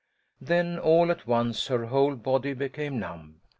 Then, 0.39 0.79
all 0.79 1.11
at 1.11 1.27
once 1.27 1.67
her, 1.67 1.85
whole 1.85 2.15
body 2.15 2.53
became 2.55 2.97
numb. 2.97 3.39